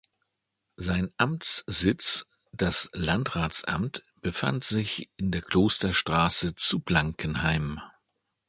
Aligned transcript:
Sein 0.77 1.13
Amtssitz, 1.17 2.25
das 2.51 2.89
Landratsamt, 2.93 4.03
befand 4.19 4.63
sich 4.63 5.11
in 5.17 5.29
der 5.29 5.43
Klosterstraße 5.43 6.55
zu 6.55 6.79
Blankenheim. 6.79 7.79